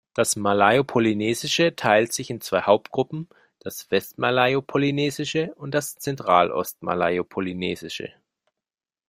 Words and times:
Das 0.15 0.35
Malayo-Polynesische 0.35 1.75
teilt 1.75 2.11
sich 2.11 2.31
in 2.31 2.41
zwei 2.41 2.63
Hauptgruppen, 2.63 3.29
das 3.59 3.91
"West-Malayo-Polynesische" 3.91 5.53
und 5.53 5.75
das 5.75 5.93
"Zentral-Ost-Malayo-Polynesische". 5.99 8.11